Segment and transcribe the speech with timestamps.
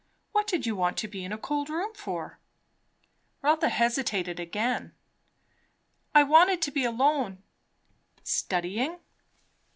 [0.31, 2.39] What did you want to be in a cold room for?"
[3.43, 4.93] Rotha hesitated again.
[6.15, 7.43] "I wanted to be alone."
[8.23, 8.97] "Studying?"